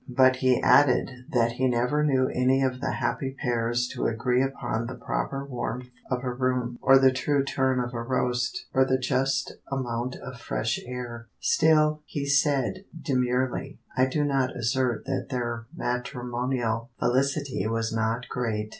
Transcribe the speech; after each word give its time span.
But 0.09 0.37
he 0.37 0.59
added 0.59 1.11
that 1.31 1.51
he 1.51 1.67
never 1.67 2.03
knew 2.03 2.27
any 2.29 2.63
of 2.63 2.81
the 2.81 2.93
happy 2.93 3.35
pairs 3.39 3.87
to 3.89 4.07
agree 4.07 4.41
upon 4.41 4.87
the 4.87 4.95
proper 4.95 5.45
warmth 5.45 5.89
of 6.09 6.23
a 6.23 6.33
room, 6.33 6.79
or 6.81 6.97
the 6.97 7.11
true 7.11 7.43
turn 7.43 7.79
of 7.79 7.93
a 7.93 8.01
roast, 8.01 8.65
or 8.73 8.83
the 8.83 8.97
just 8.97 9.53
amount 9.71 10.15
of 10.15 10.39
fresh 10.41 10.79
air. 10.87 11.27
Still, 11.39 12.01
he 12.07 12.25
said, 12.25 12.85
demurely, 12.99 13.77
I 13.95 14.07
do 14.07 14.23
not 14.23 14.55
assert 14.57 15.05
that 15.05 15.27
their 15.29 15.67
matrimonial 15.71 16.89
felicity 16.97 17.67
was 17.67 17.93
not 17.93 18.27
great. 18.27 18.69